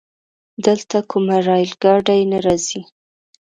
[0.65, 2.81] دلته کومه رايل ګاډی نه راځي؟